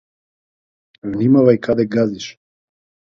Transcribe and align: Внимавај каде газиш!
Внимавај 1.17 1.59
каде 1.67 1.85
газиш! 1.97 2.27